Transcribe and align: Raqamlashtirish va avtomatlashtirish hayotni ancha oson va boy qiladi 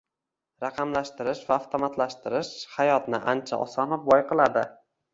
Raqamlashtirish 0.63 1.43
va 1.51 1.53
avtomatlashtirish 1.59 2.51
hayotni 2.79 3.23
ancha 3.37 3.63
oson 3.71 3.97
va 3.97 4.05
boy 4.11 4.29
qiladi 4.35 4.69